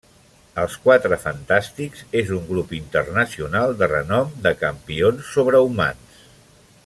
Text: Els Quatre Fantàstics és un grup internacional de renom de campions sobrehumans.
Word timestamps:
Els 0.61 0.77
Quatre 0.85 1.19
Fantàstics 1.25 2.01
és 2.21 2.31
un 2.37 2.47
grup 2.47 2.73
internacional 2.79 3.77
de 3.83 3.91
renom 3.93 4.33
de 4.47 4.57
campions 4.63 5.31
sobrehumans. 5.37 6.27